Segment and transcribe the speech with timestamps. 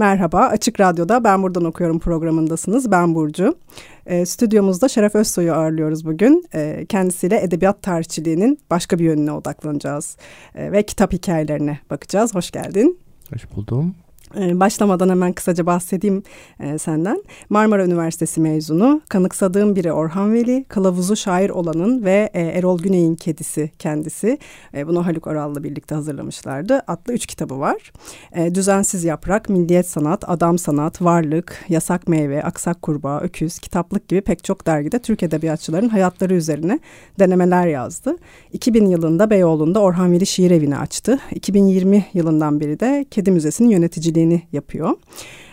[0.00, 2.90] Merhaba, Açık Radyo'da Ben Buradan Okuyorum programındasınız.
[2.90, 3.54] Ben Burcu.
[4.06, 6.44] E, stüdyomuzda Şeref Özsoy'u ağırlıyoruz bugün.
[6.54, 10.16] E, kendisiyle edebiyat tarihçiliğinin başka bir yönüne odaklanacağız.
[10.54, 12.34] E, ve kitap hikayelerine bakacağız.
[12.34, 12.98] Hoş geldin.
[13.32, 13.94] Hoş buldum.
[14.38, 16.22] Ee, başlamadan hemen kısaca bahsedeyim
[16.60, 17.22] e, senden.
[17.48, 23.70] Marmara Üniversitesi mezunu, kanıksadığım biri Orhan Veli, kılavuzu şair olanın ve e, Erol Güney'in kedisi
[23.78, 24.38] kendisi.
[24.74, 26.82] E, bunu Haluk Oral'la birlikte hazırlamışlardı.
[26.86, 27.92] Adlı üç kitabı var.
[28.54, 34.44] Düzensiz Yaprak, Milliyet Sanat, Adam Sanat, Varlık, Yasak Meyve, Aksak Kurbağa, Öküz, Kitaplık gibi pek
[34.44, 36.78] çok dergide Türk edebiyatçıların hayatları üzerine
[37.18, 38.16] denemeler yazdı.
[38.52, 41.18] 2000 yılında Beyoğlu'nda Orhan Veli Şiir Evi'ni açtı.
[41.34, 44.96] 2020 yılından beri de Kedi Müzesi'nin yöneticiliği işbirliğini yapıyor.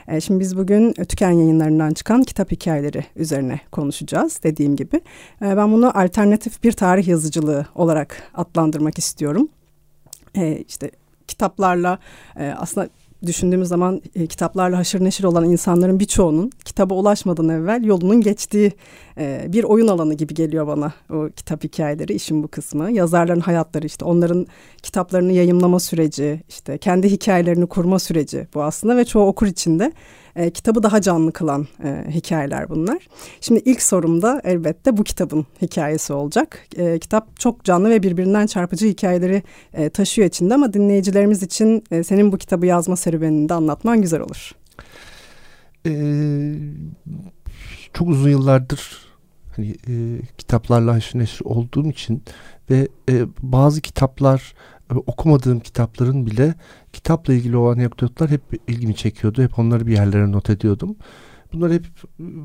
[0.08, 4.96] E, şimdi biz bugün Tüken yayınlarından çıkan kitap hikayeleri üzerine konuşacağız dediğim gibi.
[5.42, 9.50] E, ben bunu alternatif bir tarih yazıcılığı olarak adlandırmak istiyorum.
[10.36, 10.92] E, işte
[11.28, 12.00] kitaplarla
[12.58, 12.90] aslında
[13.26, 18.72] düşündüğümüz zaman e, kitaplarla haşır neşir olan insanların birçoğunun kitaba ulaşmadan evvel yolunun geçtiği
[19.18, 22.92] e, bir oyun alanı gibi geliyor bana o kitap hikayeleri işin bu kısmı.
[22.92, 24.48] Yazarların hayatları işte onların
[24.84, 29.92] kitaplarını yayımlama süreci işte kendi hikayelerini kurma süreci bu aslında ve çoğu okur içinde
[30.38, 33.08] e, kitabı daha canlı kılan e, hikayeler bunlar.
[33.42, 36.68] Şimdi ilk sorumda elbette bu kitabın hikayesi olacak.
[36.78, 39.44] E, kitap çok canlı ve birbirinden çarpıcı hikayeleri
[39.74, 44.22] e, taşıyor içinde ama dinleyicilerimiz için e, senin bu kitabı yazma serüvenini de anlatman güzel
[44.22, 44.52] olur.
[45.86, 46.54] Ee,
[47.94, 49.08] çok uzun yıllardır
[49.56, 52.24] hani e, kitaplarla haşır neşir olduğum için
[52.70, 54.54] ve e, bazı kitaplar
[54.96, 56.56] okumadığım kitapların bile
[56.94, 59.44] kitapla ilgili olan anekdotlar hep ilgimi çekiyordu.
[59.44, 60.96] Hep onları bir yerlere not ediyordum.
[61.54, 61.86] Bunlar hep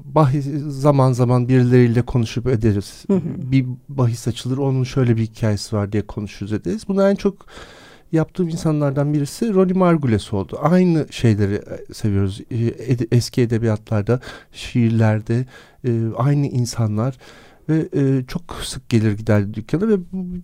[0.04, 3.04] bahis, zaman zaman birileriyle konuşup ederiz.
[3.52, 6.88] bir bahis açılır onun şöyle bir hikayesi var diye konuşuruz ederiz.
[6.88, 7.46] Bunu en çok
[8.12, 10.58] yaptığım insanlardan birisi Ronnie Margules oldu.
[10.62, 12.40] Aynı şeyleri seviyoruz.
[13.12, 14.20] Eski edebiyatlarda,
[14.52, 15.46] şiirlerde
[16.16, 17.18] aynı insanlar
[17.68, 19.96] ve e, çok sık gelir giderdi dükkana ve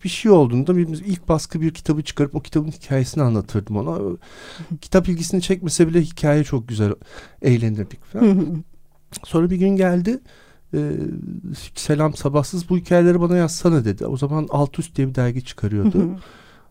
[0.05, 4.17] bir şey olduğunda bir, ilk baskı bir kitabı çıkarıp o kitabın hikayesini anlatırdım ona.
[4.81, 6.93] Kitap ilgisini çekmese bile hikaye çok güzel
[7.43, 8.65] eğlenirdik falan.
[9.25, 10.21] Sonra bir gün geldi
[10.75, 10.93] e,
[11.75, 14.07] selam sabahsız bu hikayeleri bana yazsana dedi.
[14.07, 16.21] O zaman Alt Üst diye bir dergi çıkarıyordu.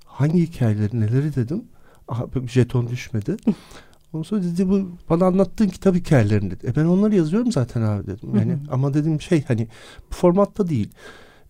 [0.06, 1.64] Hangi hikayeleri neleri dedim.
[2.08, 3.38] Aha, jeton düşmedi.
[4.14, 6.68] Ondan sonra dedi bu bana anlattığın kitap hikayelerini dedi.
[6.68, 8.36] E ben onları yazıyorum zaten abi dedim.
[8.36, 8.60] Yani hı hı.
[8.72, 9.68] ama dedim şey hani
[10.12, 10.90] bu formatta değil.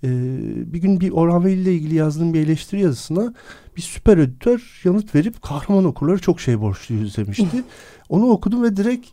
[0.04, 3.34] Ee, bir gün bir Orhan Veli ile ilgili yazdığım bir eleştiri yazısına
[3.78, 7.64] bir süper editör yanıt verip kahraman okurları çok şey borçluyuz demişti.
[8.10, 9.08] Onu okudum ve direkt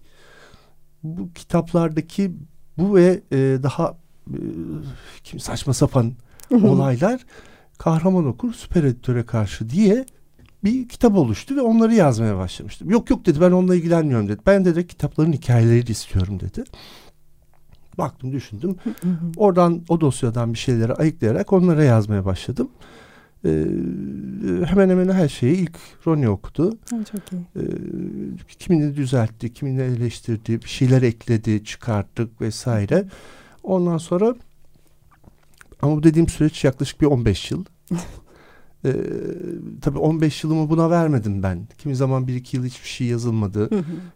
[1.02, 2.32] bu kitaplardaki
[2.78, 3.96] bu ve e, daha
[4.30, 4.38] e,
[5.24, 6.12] kim saçma sapan
[6.50, 7.20] olaylar
[7.78, 10.06] kahraman okur süper editöre karşı diye
[10.64, 12.90] bir kitap oluştu ve onları yazmaya başlamıştım.
[12.90, 14.40] Yok yok dedi ben onunla ilgilenmiyorum dedi.
[14.46, 16.64] Ben de kitapların hikayeleri istiyorum dedi.
[17.98, 18.76] Baktım düşündüm.
[19.36, 22.68] Oradan o dosyadan bir şeyleri ayıklayarak onlara yazmaya başladım.
[23.44, 23.66] Ee,
[24.66, 26.78] hemen hemen her şeyi ilk Ronnie okudu.
[26.90, 27.42] çok iyi.
[27.56, 33.04] Ee, kimini düzeltti, kimini eleştirdi, bir şeyler ekledi, çıkarttık vesaire.
[33.62, 34.34] Ondan sonra
[35.82, 37.64] ama bu dediğim süreç yaklaşık bir 15 yıl.
[38.84, 38.92] Ee,
[39.80, 41.68] tabii 15 yılımı buna vermedim ben.
[41.78, 43.70] Kimi zaman bir iki yıl hiçbir şey yazılmadı.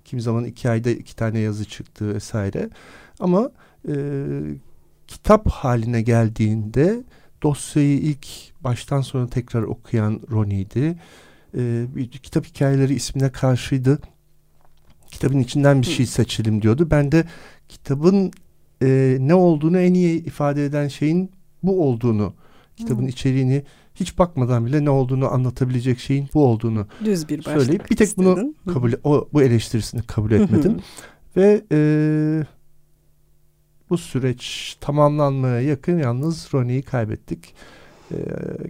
[0.05, 2.71] Kimi zaman iki ayda iki tane yazı çıktı vesaire.
[3.21, 3.51] Ama
[3.89, 3.95] e,
[5.09, 7.03] kitap haline geldiğinde
[7.43, 8.27] dosyayı ilk
[8.61, 10.99] baştan sona tekrar okuyan Ronnie'ydi.
[11.55, 13.99] E, bir kitap hikayeleri ismine karşıydı.
[15.11, 16.89] Kitabın içinden bir şey seçelim diyordu.
[16.91, 17.25] Ben de
[17.69, 18.33] kitabın
[18.83, 21.31] e, ne olduğunu en iyi ifade eden şeyin
[21.63, 22.35] bu olduğunu,
[22.77, 23.63] kitabın içeriğini
[24.01, 28.57] hiç bakmadan bile ne olduğunu anlatabilecek şeyin bu olduğunu Düz bir söyleyip bir tek istedin.
[28.67, 30.77] bunu kabul o bu eleştirisini kabul etmedim
[31.37, 31.79] ve e,
[33.91, 37.55] bu süreç tamamlanmaya yakın yalnız Ronnie'yi kaybettik.
[38.13, 38.17] E,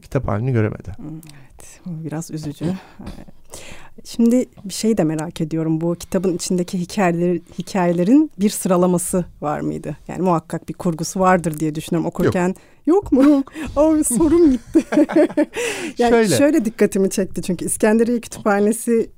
[0.00, 0.92] kitap halini göremedi.
[1.00, 2.64] Evet, bu biraz üzücü.
[4.04, 5.80] Şimdi bir şey de merak ediyorum.
[5.80, 9.96] Bu kitabın içindeki hikayeler, hikayelerin bir sıralaması var mıydı?
[10.08, 12.08] Yani muhakkak bir kurgusu vardır diye düşünüyorum.
[12.08, 12.56] Okurken yok,
[12.86, 13.30] Yok mu?
[13.30, 13.52] Yok.
[13.76, 14.84] Aa, sorum gitti.
[15.98, 16.36] yani şöyle.
[16.36, 19.10] şöyle dikkatimi çekti çünkü İskenderiye Kütüphanesi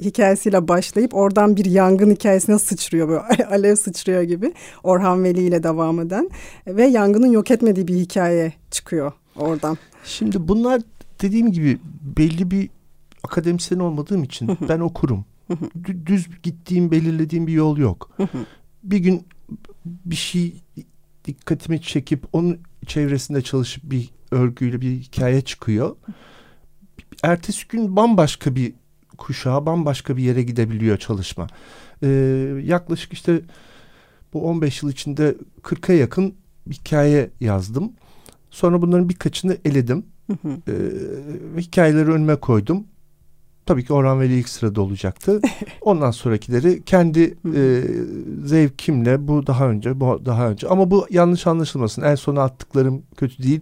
[0.00, 4.52] hikayesiyle başlayıp oradan bir yangın hikayesine sıçrıyor böyle alev sıçrıyor gibi
[4.82, 6.30] Orhan Veli ile devam eden
[6.66, 9.78] ve yangının yok etmediği bir hikaye çıkıyor oradan.
[10.04, 10.82] Şimdi bunlar
[11.22, 11.78] dediğim gibi
[12.18, 12.68] belli bir
[13.26, 15.24] akademisyen olmadığım için ben okurum.
[16.06, 18.10] Düz gittiğim belirlediğim bir yol yok.
[18.82, 19.26] bir gün
[19.84, 20.62] bir şey
[21.24, 25.96] dikkatimi çekip onun çevresinde çalışıp bir örgüyle bir hikaye çıkıyor.
[27.22, 28.74] Ertesi gün bambaşka bir
[29.18, 31.46] kuşağa bambaşka bir yere gidebiliyor çalışma.
[32.02, 32.08] Ee,
[32.64, 33.40] yaklaşık işte
[34.32, 36.34] bu 15 yıl içinde 40'a yakın
[36.70, 37.92] hikaye yazdım.
[38.50, 40.06] Sonra bunların birkaçını eledim.
[40.68, 40.72] Ee,
[41.58, 42.84] hikayeleri önüme koydum.
[43.66, 45.40] Tabii ki Orhan Veli ilk sırada olacaktı.
[45.80, 47.82] Ondan sonrakileri kendi e,
[48.44, 52.02] zevkimle bu daha önce bu daha önce ama bu yanlış anlaşılmasın.
[52.02, 53.60] En sona attıklarım kötü değil.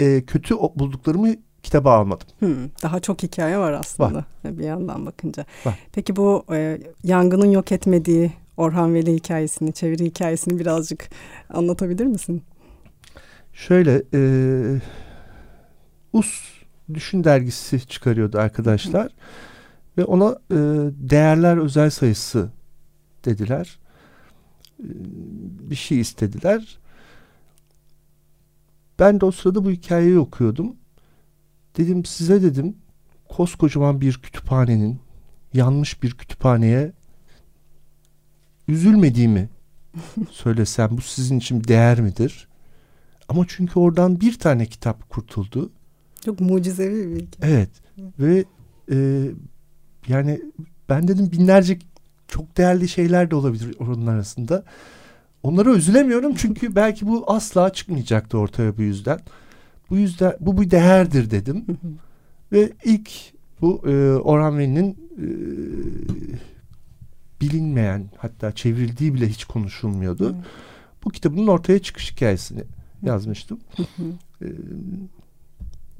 [0.00, 1.28] e, kötü bulduklarımı
[1.62, 2.26] kitaba almadım.
[2.38, 4.58] Hmm, daha çok hikaye var aslında var.
[4.58, 5.44] bir yandan bakınca.
[5.64, 5.78] Var.
[5.92, 11.08] Peki bu e, yangının yok etmediği Orhan Veli hikayesini, çeviri hikayesini birazcık
[11.50, 12.42] anlatabilir misin?
[13.52, 14.20] Şöyle, e,
[16.12, 16.51] Us
[16.94, 19.04] Düşün dergisi çıkarıyordu arkadaşlar.
[19.04, 19.10] Hı.
[19.98, 20.56] Ve ona e,
[21.10, 22.50] değerler özel sayısı
[23.24, 23.78] dediler.
[24.80, 24.88] E,
[25.70, 26.78] bir şey istediler.
[28.98, 30.76] Ben de o sırada bu hikayeyi okuyordum.
[31.76, 32.76] Dedim size dedim
[33.28, 35.00] koskocaman bir kütüphanenin
[35.54, 36.92] yanmış bir kütüphaneye
[38.68, 39.48] üzülmediğimi
[40.30, 42.48] söylesem bu sizin için değer midir?
[43.28, 45.72] Ama çünkü oradan bir tane kitap kurtuldu.
[46.24, 47.38] Çok mucizevi bir bilgi.
[47.42, 47.70] Evet
[48.18, 48.44] ve
[48.92, 49.28] e,
[50.08, 50.42] yani
[50.88, 51.78] ben dedim binlerce
[52.28, 54.64] çok değerli şeyler de olabilir onun arasında.
[55.42, 59.20] Onlara üzülemiyorum çünkü belki bu asla çıkmayacaktı ortaya bu yüzden.
[59.90, 61.64] Bu yüzden bu bir değerdir dedim.
[62.52, 63.10] Ve ilk
[63.60, 65.26] bu e, Orhan Veli'nin e,
[67.40, 70.36] bilinmeyen hatta çevrildiği bile hiç konuşulmuyordu.
[71.04, 72.62] Bu kitabın ortaya çıkış hikayesini
[73.02, 73.60] yazmıştım.
[74.42, 74.46] e,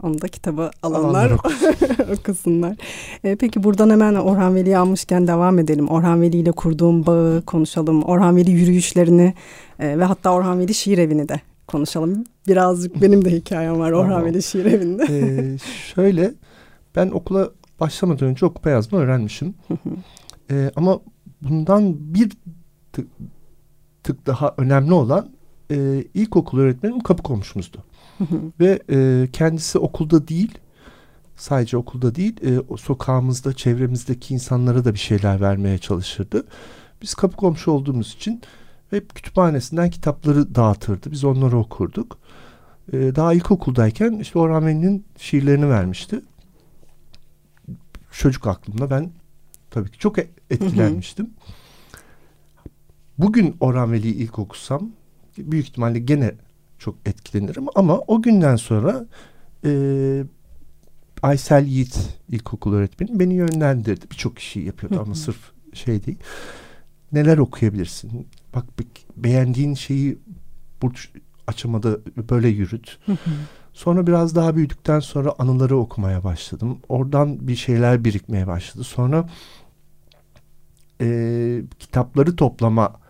[0.02, 2.76] onu da kitaba alanlar, alanlar okusunlar.
[3.24, 5.88] E, peki buradan hemen Orhan Veli'yi almışken devam edelim.
[5.88, 8.02] Orhan Veli ile kurduğum bağı konuşalım.
[8.02, 9.34] Orhan Veli yürüyüşlerini
[9.78, 12.24] e, ve hatta Orhan Veli şiir evini de konuşalım.
[12.48, 15.06] Birazcık benim de hikayem var Orhan Veli şiir evinde.
[15.10, 15.58] ee,
[15.94, 16.34] şöyle
[16.96, 17.50] ben okula
[17.80, 19.54] başlamadan önce okuma yazma öğrenmişim.
[20.50, 21.00] ee, ama
[21.42, 22.32] bundan bir
[22.92, 23.08] tık,
[24.02, 25.30] tık daha önemli olan
[25.70, 27.84] e, ilkokul öğretmenim kapı komşumuzdu.
[28.60, 30.58] Ve e, kendisi okulda değil
[31.36, 36.46] sadece okulda değil e, sokağımızda çevremizdeki insanlara da bir şeyler vermeye çalışırdı.
[37.02, 38.42] Biz kapı komşu olduğumuz için
[38.90, 41.10] hep kütüphanesinden kitapları dağıtırdı.
[41.10, 42.18] Biz onları okurduk.
[42.92, 46.20] Ee, daha ilkokuldayken işte Orhan Veli'nin şiirlerini vermişti.
[48.12, 49.10] Çocuk aklımda ben
[49.70, 51.30] tabii ki çok e, etkilenmiştim.
[53.18, 54.90] Bugün Orhan Veli'yi ilk okusam
[55.38, 56.34] büyük ihtimalle gene
[56.82, 59.06] çok etkilenirim ama o günden sonra
[59.64, 59.70] e,
[61.22, 61.98] Aysel Yiğit
[62.28, 64.10] ilkokul öğretmenim beni yönlendirdi.
[64.10, 66.18] Birçok kişi yapıyordu ama sırf şey değil.
[67.12, 68.28] Neler okuyabilirsin?
[68.54, 68.64] Bak
[69.16, 70.18] beğendiğin şeyi
[70.82, 71.10] burç
[71.46, 71.98] açamada
[72.30, 72.98] böyle yürüt.
[73.72, 76.78] Sonra biraz daha büyüdükten sonra anıları okumaya başladım.
[76.88, 78.84] Oradan bir şeyler birikmeye başladı.
[78.84, 79.28] Sonra
[81.00, 83.01] e, kitapları toplama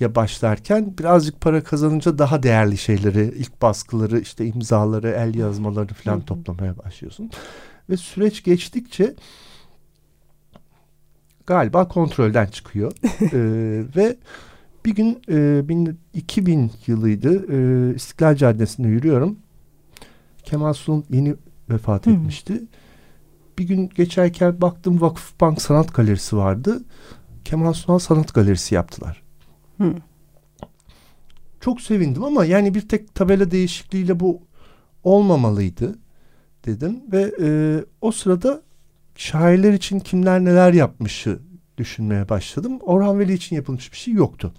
[0.00, 6.20] ya başlarken birazcık para kazanınca daha değerli şeyleri, ilk baskıları, işte imzaları, el yazmaları falan
[6.20, 7.30] toplamaya başlıyorsun.
[7.90, 9.14] Ve süreç geçtikçe
[11.46, 12.92] galiba kontrolden çıkıyor.
[13.32, 14.16] ee, ve
[14.84, 19.38] bir gün e, 2000 yılıydı e, İstiklal Caddesi'nde yürüyorum.
[20.42, 21.34] Kemal Sunal yeni
[21.70, 22.10] vefat Hı.
[22.10, 22.62] etmişti.
[23.58, 26.82] Bir gün geçerken baktım Vakıfbank Sanat Galerisi vardı.
[27.44, 29.27] Kemal Sunal Sanat Galerisi yaptılar.
[29.78, 29.94] Hı.
[31.60, 34.42] Çok sevindim ama yani bir tek tabela değişikliğiyle bu
[35.04, 35.98] olmamalıydı
[36.66, 37.48] dedim ve e,
[38.00, 38.62] o sırada
[39.14, 41.38] şairler için kimler neler yapmışı
[41.78, 42.78] düşünmeye başladım.
[42.80, 44.54] Orhan Veli için yapılmış bir şey yoktu.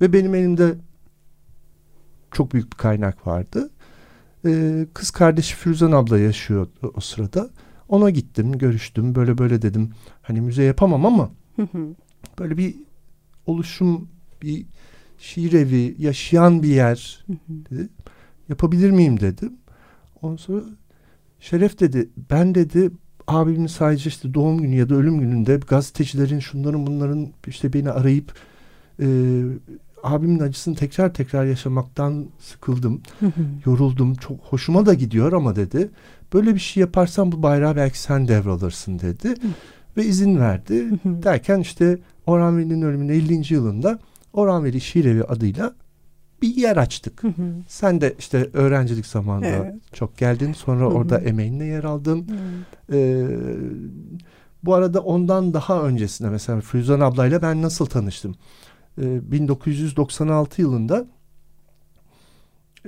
[0.00, 0.74] Ve benim elimde
[2.32, 3.70] çok büyük bir kaynak vardı.
[4.46, 7.50] Ee, kız kardeşi Firuzan abla yaşıyor o sırada.
[7.88, 9.14] Ona gittim, görüştüm.
[9.14, 9.90] Böyle böyle dedim.
[10.22, 11.30] Hani müze yapamam ama
[12.38, 12.74] böyle bir
[13.46, 14.08] oluşum,
[14.42, 14.66] bir
[15.18, 17.88] şiir evi, yaşayan bir yer dedi.
[18.48, 19.52] Yapabilir miyim dedim.
[20.22, 20.62] Ondan sonra
[21.40, 22.90] Şeref dedi ben dedi
[23.26, 28.34] abimin sadece işte doğum günü ya da ölüm gününde gazetecilerin şunların bunların işte beni arayıp
[29.00, 29.06] e,
[30.02, 33.02] abimin acısını tekrar tekrar yaşamaktan sıkıldım.
[33.66, 34.14] yoruldum.
[34.14, 35.90] Çok hoşuma da gidiyor ama dedi.
[36.32, 39.34] Böyle bir şey yaparsan bu bayrağı belki sen devralırsın dedi.
[39.96, 40.90] Ve izin verdi.
[41.04, 43.54] Derken işte Orhan Veli'nin ölümünün 50.
[43.54, 43.98] yılında
[44.32, 45.74] Orhan Veli Şiirevi adıyla
[46.42, 47.22] bir yer açtık.
[47.68, 49.74] Sen de işte öğrencilik zamanında evet.
[49.92, 50.52] çok geldin.
[50.52, 52.26] Sonra orada emeğinle yer aldın.
[52.92, 53.26] Ee,
[54.64, 58.34] bu arada ondan daha öncesinde mesela Füzan ablayla ben nasıl tanıştım?
[58.98, 61.06] Ee, 1996 yılında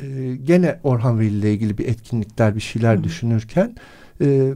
[0.02, 3.04] e, gene Orhan Veli ile ilgili bir etkinlikler bir şeyler Hı.
[3.04, 3.76] düşünürken
[4.20, 4.54] e,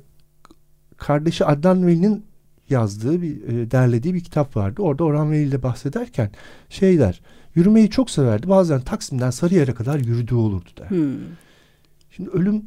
[0.96, 2.24] kardeşi Adnan Veli'nin
[2.70, 4.82] yazdığı bir e, derlediği bir kitap vardı.
[4.82, 6.30] Orada Orhan Veli ile bahsederken
[6.68, 7.20] şey der.
[7.54, 8.48] Yürümeyi çok severdi.
[8.48, 10.90] Bazen Taksim'den Sarıyer'e kadar yürüdüğü olurdu der.
[10.90, 11.14] Hmm.
[12.10, 12.64] Şimdi ölüm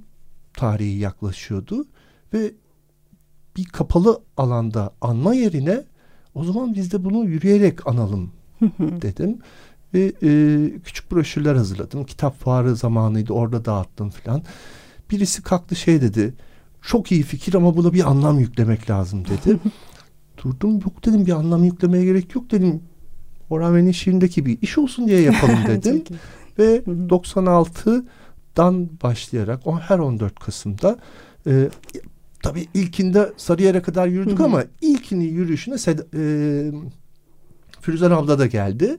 [0.53, 1.86] tarihi yaklaşıyordu
[2.34, 2.51] ve
[3.58, 5.84] bir kapalı alanda anma yerine
[6.36, 8.31] o zaman biz de bunu yürüyerek analım
[8.79, 9.39] dedim.
[9.93, 10.31] Ve e,
[10.79, 12.05] küçük broşürler hazırladım.
[12.05, 14.43] Kitap fuarı zamanıydı orada dağıttım filan.
[15.12, 16.34] Birisi kalktı şey dedi.
[16.81, 19.60] Çok iyi fikir ama buna bir anlam yüklemek lazım dedi.
[20.43, 22.81] Durdum yok dedim bir anlam yüklemeye gerek yok dedim.
[23.50, 26.03] Orhan şiirindeki bir iş olsun diye yapalım dedim.
[26.60, 30.98] Ve 96'dan başlayarak o her 14 Kasım'da
[31.48, 31.69] e,
[32.43, 36.71] tabii ilkinde Sarıyer'e kadar yürüdük ama ilkini yürüyüşüne Sed, e,
[37.81, 38.98] Firuzan abla da geldi.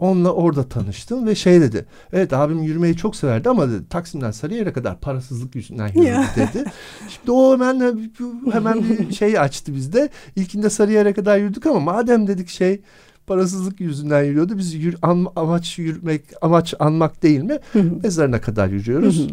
[0.00, 1.86] Onunla orada tanıştım ve şey dedi.
[2.12, 6.64] Evet abim yürümeyi çok severdi ama dedi Taksim'den Sarıyer'e kadar parasızlık yüzünden yürüdü dedi.
[7.08, 8.10] Şimdi o hemen
[8.52, 10.08] hemen bir şey açtı bizde.
[10.36, 12.80] İlkinde Sarıyer'e kadar yürüdük ama madem dedik şey
[13.26, 14.58] parasızlık yüzünden yürüyordu.
[14.58, 17.58] Biz yür, an, amaç yürümek, amaç anmak değil mi?
[18.02, 19.26] Mezarına kadar yürüyoruz.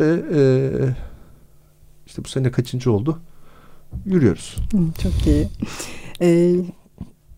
[0.00, 0.40] Ve e,
[2.06, 3.18] işte bu sene kaçıncı oldu?
[4.06, 4.56] Yürüyoruz.
[5.02, 5.48] Çok iyi.
[6.20, 6.54] Ee,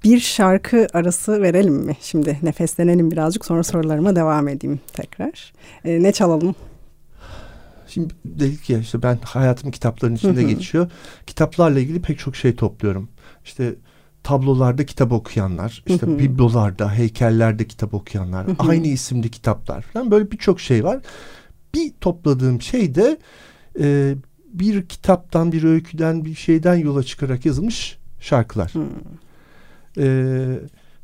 [0.05, 1.97] bir şarkı arası verelim mi?
[2.01, 5.53] Şimdi nefeslenelim birazcık sonra sorularıma devam edeyim tekrar.
[5.85, 6.55] Ee, ne çalalım?
[7.89, 10.91] Şimdi dedik ya işte ben hayatım kitapların içinde geçiyor.
[11.27, 13.09] Kitaplarla ilgili pek çok şey topluyorum.
[13.45, 13.75] İşte
[14.23, 20.85] tablolarda kitap okuyanlar, işte biblolarda, heykellerde kitap okuyanlar, aynı isimli kitaplar falan böyle birçok şey
[20.85, 21.01] var.
[21.75, 23.19] Bir topladığım şey de
[23.81, 24.15] e,
[24.53, 28.73] bir kitaptan, bir öyküden, bir şeyden yola çıkarak yazılmış şarkılar.
[29.99, 30.05] E,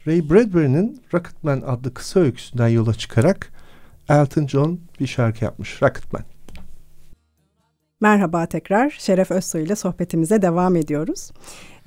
[0.07, 3.53] Ray Bradbury'nin Rocketman adlı kısa öyküsünden yola çıkarak
[4.09, 5.83] Elton John bir şarkı yapmış.
[5.83, 6.23] Rocketman.
[8.01, 8.91] Merhaba tekrar.
[8.91, 11.31] Şeref Özsoy ile sohbetimize devam ediyoruz.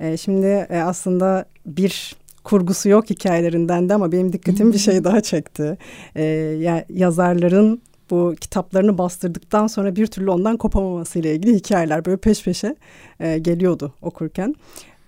[0.00, 5.20] Ee, şimdi e, aslında bir kurgusu yok hikayelerinden de ama benim dikkatim bir şey daha
[5.20, 5.78] çekti.
[6.14, 6.22] Ee,
[6.60, 12.44] ya, yazarların bu kitaplarını bastırdıktan sonra bir türlü ondan kopamaması ile ilgili hikayeler böyle peş
[12.44, 12.76] peşe
[13.20, 14.54] e, geliyordu okurken.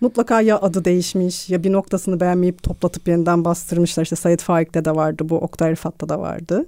[0.00, 4.02] Mutlaka ya adı değişmiş ya bir noktasını beğenmeyip toplatıp yeniden bastırmışlar.
[4.02, 6.66] İşte Sayit Faik'te de vardı bu Oktay Rıfat'ta da vardı.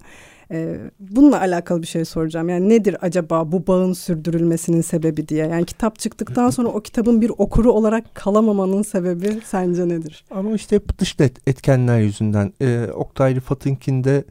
[0.51, 2.49] Ee, bununla alakalı bir şey soracağım.
[2.49, 5.47] Yani nedir acaba bu bağın sürdürülmesinin sebebi diye?
[5.47, 10.25] Yani kitap çıktıktan sonra o kitabın bir okuru olarak kalamamanın sebebi sence nedir?
[10.31, 11.17] Ama işte hep dış
[11.47, 12.53] etkenler yüzünden.
[12.61, 14.25] Ee, Oktay Rıfat'ınkinde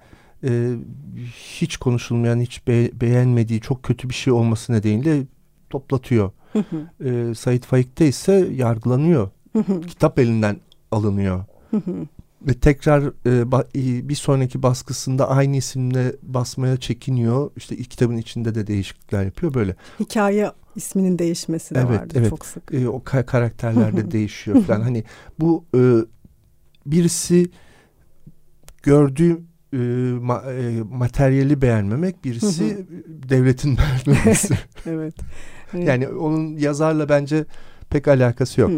[0.44, 0.74] e,
[1.60, 5.24] hiç konuşulmayan, hiç be beğenmediği çok kötü bir şey olması nedeniyle
[5.70, 6.32] toplatıyor.
[7.06, 9.30] Ee, Said Faik'te ise yargılanıyor.
[9.88, 10.58] Kitap elinden
[10.92, 11.44] alınıyor
[12.42, 13.42] ve tekrar e,
[13.76, 17.52] e, bir sonraki baskısında aynı isimle basmaya çekiniyor.
[17.56, 19.76] İşte ilk kitabın içinde de değişiklikler yapıyor böyle.
[20.00, 22.30] Hikaye isminin değişmesi de evet, vardı evet.
[22.30, 22.74] çok sık.
[22.74, 24.82] E, o karakterler de değişiyor falan.
[24.82, 25.04] Hani
[25.40, 25.80] bu e,
[26.86, 27.50] birisi
[28.84, 29.42] gördüğü
[29.74, 29.78] e,
[30.22, 34.54] ma, e, materyali beğenmemek, birisi devletin beğenmemesi.
[34.86, 35.16] evet.
[35.74, 37.46] Yani onun yazarla bence
[37.90, 38.72] pek alakası yok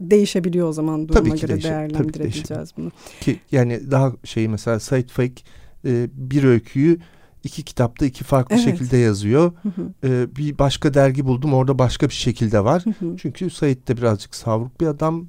[0.00, 2.90] değişebiliyor o zaman duruma tabii ki göre değerlendirebileceğiz bunu.
[3.20, 5.44] Ki yani daha şey mesela Said Faik
[5.84, 6.98] e, bir öyküyü
[7.44, 8.64] iki kitapta iki farklı evet.
[8.64, 9.52] şekilde yazıyor.
[9.62, 10.08] Hı hı.
[10.08, 12.84] E, bir başka dergi buldum orada başka bir şekilde var.
[12.84, 13.16] Hı hı.
[13.16, 15.26] Çünkü Said de birazcık savruk bir adam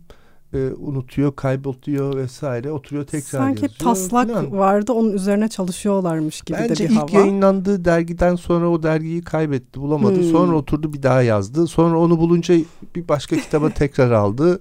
[0.54, 2.72] e, unutuyor, kayboluyor vesaire.
[2.72, 3.70] Oturuyor tekrar Sanki yazıyor.
[3.70, 4.52] Sanki taslak falan.
[4.52, 7.08] vardı onun üzerine çalışıyorlarmış gibi Bence de bir hava.
[7.08, 10.16] Bence ilk yayınlandığı dergiden sonra o dergiyi kaybetti, bulamadı.
[10.16, 10.32] Hmm.
[10.32, 11.68] Sonra oturdu bir daha yazdı.
[11.68, 12.56] Sonra onu bulunca
[12.96, 14.60] bir başka kitaba tekrar aldı.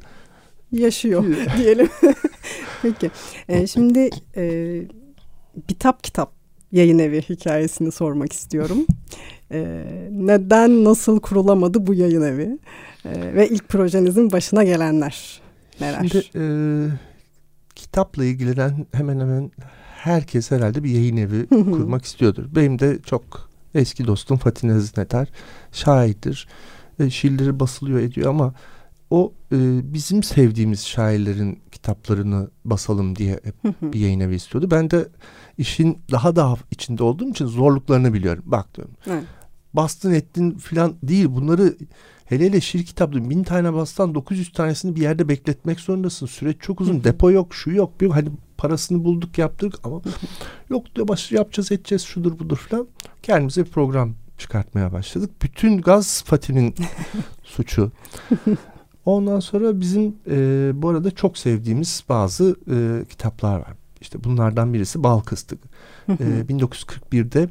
[0.73, 1.25] Yaşıyor
[1.59, 1.89] diyelim.
[2.83, 3.11] Peki.
[3.49, 4.75] E, şimdi e,
[5.69, 6.33] Bitap Kitap
[6.73, 8.87] yayın evi hikayesini sormak istiyorum.
[9.53, 12.59] E, neden, nasıl kurulamadı bu yayın evi?
[13.05, 15.42] E, ve ilk projenizin başına gelenler
[15.81, 16.09] neler?
[16.09, 16.45] Şimdi e,
[17.75, 19.51] kitapla ilgilenen hemen hemen
[19.97, 22.45] herkes herhalde bir yayın evi kurmak istiyordur.
[22.55, 25.29] Benim de çok eski dostum Fatih Nezineder
[25.73, 26.49] şairdir.
[26.99, 28.55] E, şiirleri basılıyor ediyor ama
[29.11, 29.57] o e,
[29.95, 33.41] bizim sevdiğimiz şairlerin kitaplarını basalım diye
[33.83, 34.71] bir yayın evi istiyordu.
[34.71, 35.09] Ben de
[35.59, 38.43] işin daha daha içinde olduğum için zorluklarını biliyorum.
[38.47, 38.95] Bak diyorum.
[39.07, 39.25] Evet.
[39.75, 41.27] Bastın ettin filan değil.
[41.29, 41.75] Bunları
[42.33, 46.27] hele hele şiir kitapları bin tane bastan 900 tanesini bir yerde bekletmek zorundasın.
[46.27, 47.05] Süreç çok uzun.
[47.05, 48.01] Depo yok, şu yok.
[48.01, 50.03] Bir, hani parasını bulduk yaptık ama
[50.71, 52.87] yok diyor baş yapacağız edeceğiz şudur budur filan.
[53.23, 55.31] Kendimize bir program çıkartmaya başladık.
[55.43, 56.75] Bütün gaz Fatih'in
[57.43, 57.93] suçu.
[59.05, 63.73] Ondan sonra bizim e, bu arada çok sevdiğimiz bazı e, kitaplar var.
[64.01, 65.59] İşte bunlardan birisi Bal Kıstık.
[66.09, 66.15] e,
[66.49, 67.49] 1941'de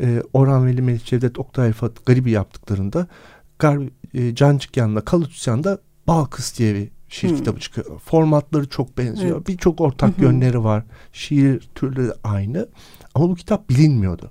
[0.00, 3.06] e, Orhan Veli Melih Cevdet Oktay Rıfat Garibi yaptıklarında
[3.58, 3.78] Gar,
[4.14, 7.36] e, Cancıkyan'la Kalutüsyan'da Bal Kıs diye bir şiir hmm.
[7.36, 7.98] kitabı çıkıyor.
[7.98, 9.36] Formatları çok benziyor.
[9.36, 9.48] Evet.
[9.48, 10.84] Birçok ortak yönleri var.
[11.12, 12.68] Şiir türleri aynı.
[13.14, 14.30] Ama bu kitap bilinmiyordu.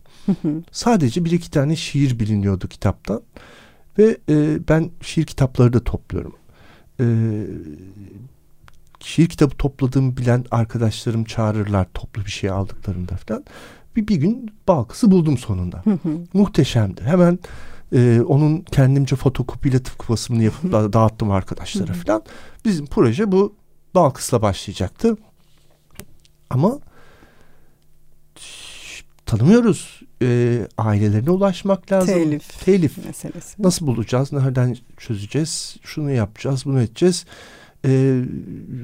[0.72, 3.22] Sadece bir iki tane şiir biliniyordu kitaptan.
[3.98, 6.36] Ve e, ben şiir kitapları da topluyorum.
[7.00, 7.06] E,
[9.00, 13.46] şiir kitabı topladığımı bilen arkadaşlarım çağırırlar toplu bir şey aldıklarında falan.
[13.96, 15.84] Bir, bir gün Balkıs'ı buldum sonunda.
[16.34, 17.02] Muhteşemdi.
[17.02, 17.40] Hemen
[17.94, 22.24] e, onun kendimce fotokopiyle tıpkı basımını yapıp dağıttım arkadaşlara falan.
[22.66, 23.56] Bizim proje bu
[23.96, 25.18] Balkıs'la başlayacaktı.
[26.50, 26.80] Ama
[29.26, 30.02] tanımıyoruz.
[30.22, 32.14] E, ailelerine ulaşmak lazım.
[32.14, 32.66] Telif.
[32.66, 33.06] Telif.
[33.06, 33.64] Meselesi.
[33.64, 34.34] Nasıl bulacağız?
[34.34, 35.78] Nereden çözeceğiz?
[35.84, 37.26] Şunu yapacağız, bunu edeceğiz.
[37.86, 38.22] E,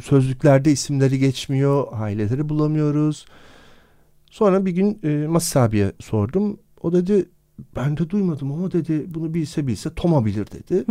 [0.03, 1.87] sözlüklerde isimleri geçmiyor.
[1.91, 3.25] Aileleri bulamıyoruz.
[4.31, 6.59] Sonra bir gün e, abiye sordum.
[6.81, 7.29] O dedi
[7.75, 10.85] ben de duymadım ama dedi bunu bilse bilse Toma bilir dedi.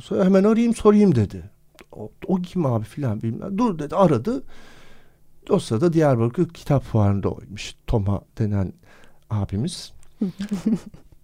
[0.00, 1.50] Sonra hemen arayayım sorayım dedi.
[1.92, 3.58] O, o kim abi filan bilmem.
[3.58, 4.42] Dur dedi aradı.
[5.50, 7.74] O sırada Diyarbakır Kitap Fuarı'nda oymuş.
[7.86, 8.72] Toma denen
[9.30, 9.92] abimiz.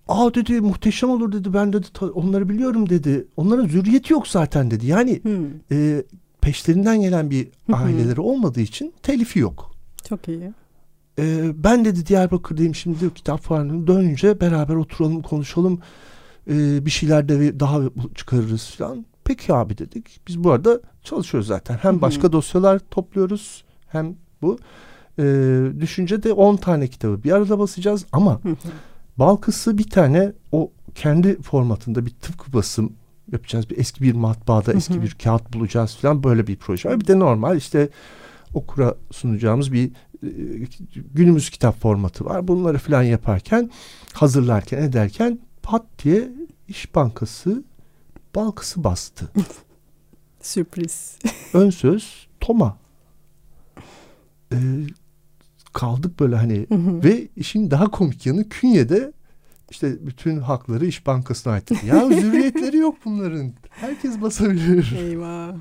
[0.09, 1.55] Aa dedi muhteşem olur dedi.
[1.55, 3.27] Ben dedi onları biliyorum dedi.
[3.37, 4.87] Onların zürriyeti yok zaten dedi.
[4.87, 5.23] Yani
[5.71, 6.03] e,
[6.41, 9.71] peşlerinden gelen bir aileleri olmadığı için telifi yok.
[10.09, 10.52] Çok iyi.
[11.19, 15.81] E, ben dedi Diyarbakır'dayım şimdi kitap fuarına dönünce beraber oturalım konuşalım.
[16.51, 17.81] E, bir şeyler de daha
[18.15, 19.07] çıkarırız falan.
[19.25, 20.21] Peki abi dedik.
[20.29, 21.75] Biz bu arada çalışıyoruz zaten.
[21.75, 24.59] Hem başka dosyalar topluyoruz hem bu.
[25.19, 25.25] E,
[25.81, 28.41] düşünce de 10 tane kitabı bir arada basacağız ama
[29.19, 32.93] Balkıs'ı bir tane o kendi formatında bir tıpkı basım
[33.33, 33.71] yapacağız.
[33.71, 37.01] Bir eski bir matbaada eski bir kağıt bulacağız falan böyle bir proje.
[37.01, 37.89] Bir de normal işte
[38.54, 39.91] okura sunacağımız bir
[40.23, 40.30] e,
[41.15, 42.49] günümüz kitap formatı var.
[42.49, 43.71] Bunları falan yaparken
[44.12, 46.28] hazırlarken ederken pat diye
[46.69, 47.65] İş Bankası
[48.34, 49.30] Balkıs'ı bastı.
[50.41, 51.19] Sürpriz.
[51.54, 52.78] Ön söz Toma.
[54.52, 54.56] Ee,
[55.73, 56.67] kaldık böyle hani
[57.04, 59.12] ve işin daha komik yanı Künye'de
[59.71, 61.84] işte bütün hakları İş Bankası'na ait.
[61.84, 63.52] Ya zürriyetleri yok bunların.
[63.71, 64.95] Herkes basabilir.
[64.99, 65.54] Eyvah.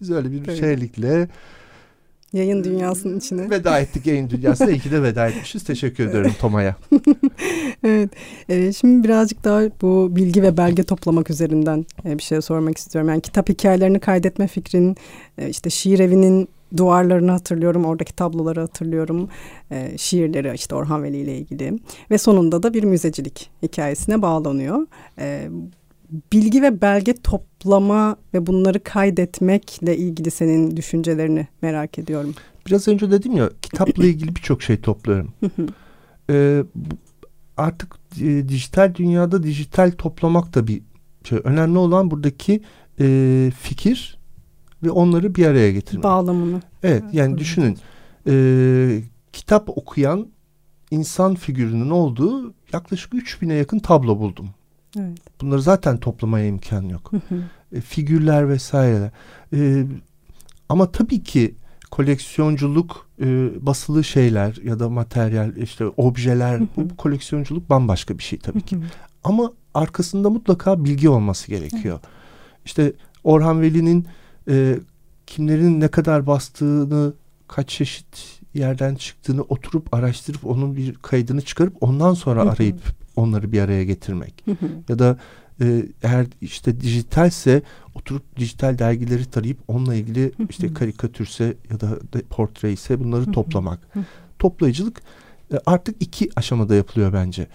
[0.00, 0.56] Biz öyle bir Tabii.
[0.56, 1.28] şeylikle
[2.34, 3.50] Yayın dünyasının içine.
[3.50, 4.70] Veda ettik yayın dünyasına.
[4.70, 5.64] İyi ki de veda etmişiz.
[5.64, 6.76] Teşekkür ederim Toma'ya.
[7.84, 8.10] evet.
[8.48, 13.08] E, şimdi birazcık daha bu bilgi ve belge toplamak üzerinden e, bir şey sormak istiyorum.
[13.08, 14.96] Yani kitap hikayelerini kaydetme fikrin,
[15.38, 19.28] e, işte şiir evinin duvarlarını hatırlıyorum, oradaki tabloları hatırlıyorum,
[19.70, 21.78] e, şiirleri işte Orhan Veli ile ilgili
[22.10, 24.86] ve sonunda da bir müzecilik hikayesine bağlanıyor.
[25.18, 25.48] E,
[26.32, 32.34] bilgi ve belge toplama ve bunları kaydetmekle ilgili senin düşüncelerini merak ediyorum.
[32.66, 35.32] Biraz önce dedim ya kitapla ilgili birçok şey topluyorum.
[36.30, 36.64] ee,
[37.56, 40.82] artık e, dijital dünyada dijital toplamak da bir
[41.24, 41.38] şey.
[41.44, 42.62] Önemli olan buradaki
[43.00, 44.18] e, fikir
[44.82, 46.04] ve onları bir araya getirmek.
[46.04, 46.60] Bağlamını.
[46.82, 47.78] Evet yani düşünün
[48.26, 50.28] e, kitap okuyan
[50.90, 54.50] insan figürünün olduğu yaklaşık 3000'e yakın tablo buldum.
[54.98, 55.18] Evet.
[55.40, 57.10] Bunları zaten toplamaya imkan yok.
[57.72, 59.10] E, figürler vesaire.
[59.52, 59.86] E,
[60.68, 61.54] ama tabii ki
[61.90, 63.26] koleksiyonculuk e,
[63.66, 68.76] basılı şeyler ya da materyal işte objeler bu koleksiyonculuk bambaşka bir şey tabii ki.
[69.24, 71.98] Ama arkasında mutlaka bilgi olması gerekiyor.
[72.02, 72.14] Evet.
[72.64, 72.92] İşte
[73.24, 74.06] Orhan Veli'nin
[74.48, 74.78] e,
[75.26, 77.12] kimlerin ne kadar bastığını
[77.48, 82.80] kaç çeşit yerden çıktığını oturup araştırıp onun bir kaydını çıkarıp ondan sonra arayıp
[83.16, 84.44] onları bir araya getirmek.
[84.88, 85.18] ya da
[85.60, 87.62] e, eğer işte dijitalse
[87.94, 91.98] oturup dijital dergileri tarayıp onunla ilgili işte karikatürse ya da
[92.30, 93.78] portre ise bunları toplamak.
[94.38, 95.02] Toplayıcılık
[95.52, 97.46] e, artık iki aşamada yapılıyor bence.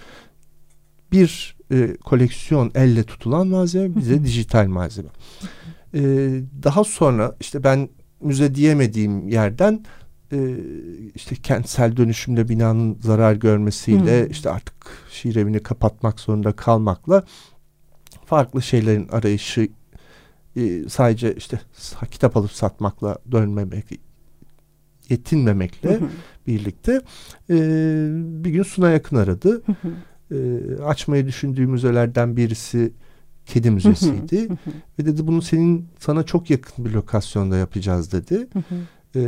[1.11, 5.09] Bir e, koleksiyon elle tutulan malzeme bize dijital malzeme.
[5.93, 6.01] E,
[6.63, 7.89] daha sonra işte ben
[8.21, 9.85] müze diyemediğim yerden
[10.31, 10.57] e,
[11.15, 14.31] işte kentsel dönüşümle binanın zarar görmesiyle hmm.
[14.31, 14.75] işte artık
[15.11, 17.23] şiir evini kapatmak zorunda kalmakla
[18.25, 19.67] farklı şeylerin arayışı
[20.55, 21.61] e, sadece işte
[22.11, 23.85] kitap alıp satmakla dönmemek
[25.09, 25.99] yetinmemekle
[26.47, 27.01] birlikte
[27.49, 27.55] e,
[28.13, 29.61] bir gün Suna Yakın aradı.
[30.31, 30.37] e,
[30.83, 32.93] açmayı düşündüğü müzelerden birisi
[33.45, 34.47] kedi müzesiydi
[34.99, 38.47] ve dedi bunu senin sana çok yakın bir lokasyonda yapacağız dedi.
[39.15, 39.21] E,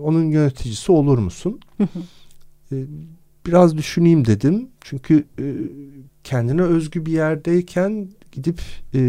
[0.00, 1.60] onun yöneticisi olur musun?
[2.72, 2.76] e,
[3.46, 5.44] biraz düşüneyim dedim çünkü e,
[6.24, 8.60] kendine özgü bir yerdeyken gidip
[8.94, 9.00] e,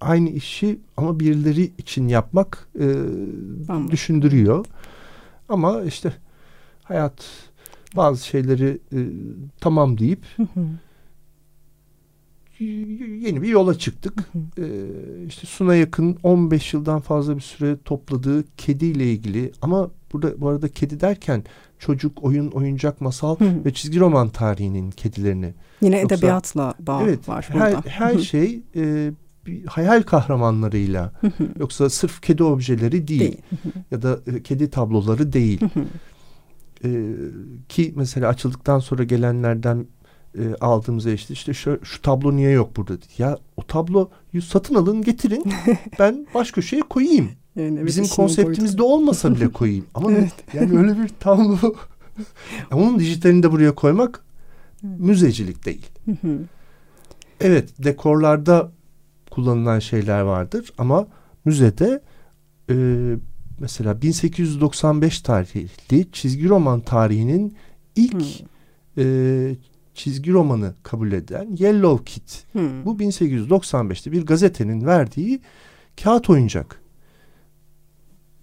[0.00, 2.86] aynı işi ama birileri için yapmak e,
[3.90, 4.66] düşündürüyor.
[5.48, 6.12] Ama işte
[6.82, 7.24] hayat
[7.96, 8.98] bazı şeyleri e,
[9.60, 10.24] tamam deyip
[12.60, 14.14] yeni bir yola çıktık.
[14.58, 14.64] Ee,
[15.26, 20.68] işte Suna yakın 15 yıldan fazla bir süre topladığı kediyle ilgili ama burada bu arada
[20.68, 21.44] kedi derken
[21.78, 23.64] çocuk, oyun, oyuncak, masal hı.
[23.64, 25.54] ve çizgi roman tarihinin kedilerini.
[25.80, 27.82] Yine Yoksa, edebiyatla bağ evet, var burada.
[27.84, 29.12] Her, her şey e,
[29.46, 31.12] bir hayal kahramanlarıyla
[31.58, 33.38] yoksa sırf kedi objeleri değil, değil.
[33.90, 35.60] ya da e, kedi tabloları değil.
[36.84, 37.14] e,
[37.68, 39.86] ki mesela açıldıktan sonra gelenlerden
[40.38, 43.06] e, aldığımız işte işte şu, şu tablo niye yok burada dedi.
[43.18, 45.44] Ya o tabloyu satın alın getirin
[45.98, 47.30] ben baş köşeye koyayım.
[47.56, 49.84] Yani evet, Bizim konseptimizde olmasa bile koyayım.
[49.94, 50.34] Ama evet.
[50.54, 51.74] yani öyle bir tablo
[52.72, 54.24] onun dijitalini de buraya koymak
[54.82, 55.86] müzecilik değil.
[57.40, 58.72] evet dekorlarda
[59.30, 61.06] kullanılan şeyler vardır ama
[61.44, 62.02] müzede
[62.70, 62.74] e,
[63.60, 67.56] mesela 1895 tarihli çizgi roman tarihinin
[67.96, 68.46] ilk hmm.
[68.98, 69.56] e,
[69.96, 72.44] çizgi romanı kabul eden Yellow Kit.
[72.52, 72.84] Hmm.
[72.84, 75.40] Bu 1895'te bir gazetenin verdiği
[76.02, 76.80] kağıt oyuncak.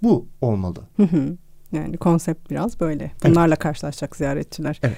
[0.04, 0.80] Bu olmalı.
[1.72, 3.12] Yani konsept biraz böyle.
[3.24, 3.60] Bunlarla evet.
[3.60, 4.80] karşılaşacak ziyaretçiler.
[4.84, 4.98] Evet.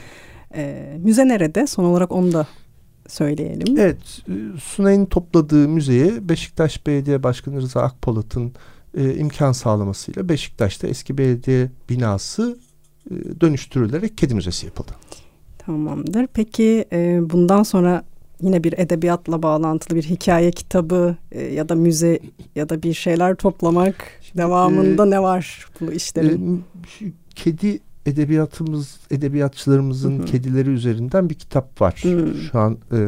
[0.56, 1.68] Ee, müze nerede?
[1.68, 2.48] Son olarak onu da
[3.08, 3.78] söyleyelim.
[3.80, 3.98] Evet.
[4.30, 8.54] E, Sunay'ın topladığı müzeye Beşiktaş Belediye Başkanı Rıza Akpolat'ın
[8.98, 12.58] e, imkan sağlamasıyla Beşiktaş'ta eski belediye binası
[13.12, 14.91] e, dönüştürülerek kedi müzesi yapıldı.
[15.65, 16.28] Tamamdır.
[16.34, 18.04] Peki e, bundan sonra
[18.41, 22.19] yine bir edebiyatla bağlantılı bir hikaye kitabı e, ya da müze
[22.56, 26.63] ya da bir şeyler toplamak Şimdi, devamında e, ne var bu işlerin?
[27.01, 30.25] E, kedi edebiyatımız edebiyatçılarımızın Hı-hı.
[30.25, 31.99] kedileri üzerinden bir kitap var.
[32.04, 32.34] Hı-hı.
[32.51, 32.99] Şu an e,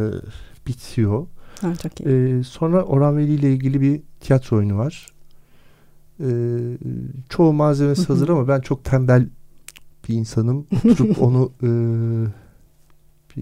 [0.67, 1.27] bitiyor.
[1.61, 2.09] Ha, çok iyi.
[2.09, 5.07] E, sonra Orhan Veli ile ilgili bir tiyatro oyunu var.
[6.19, 6.27] E,
[7.29, 8.13] çoğu malzemesi Hı-hı.
[8.13, 9.27] hazır ama ben çok tembel
[10.09, 10.67] bir insanım.
[10.85, 11.69] Oturup onu e,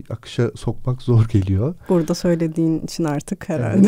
[0.10, 1.76] akışa sokmak zor geliyor.
[1.90, 3.88] Burada söylediğin için artık herhalde.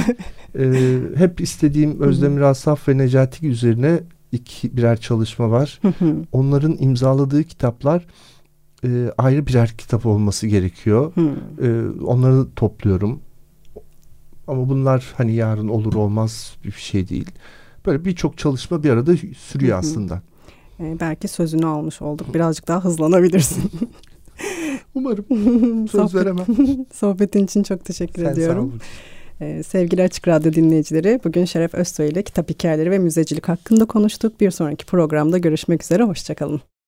[0.55, 0.75] Evet.
[0.75, 3.99] ee, hep istediğim Özdemir Asaf ve Necati üzerine
[4.31, 5.81] iki birer çalışma var.
[6.31, 8.05] Onların imzaladığı kitaplar
[8.83, 11.13] e, ayrı birer kitap olması gerekiyor.
[11.61, 13.19] e, onları topluyorum.
[14.47, 17.31] Ama bunlar hani yarın olur olmaz bir şey değil.
[17.85, 20.21] Böyle birçok çalışma bir arada sürüyor aslında.
[20.79, 22.33] E, belki sözünü almış olduk.
[22.33, 23.71] Birazcık daha hızlanabilirsin.
[24.95, 25.25] Umarım.
[25.87, 26.45] Söz Sohbet, veremem.
[26.93, 28.79] Sohbetin için çok teşekkür Sen ediyorum.
[29.41, 34.41] Ee, sevgili Açık Radyo dinleyicileri, bugün Şeref Özsoy ile kitap hikayeleri ve müzecilik hakkında konuştuk.
[34.41, 36.61] Bir sonraki programda görüşmek üzere, hoşçakalın.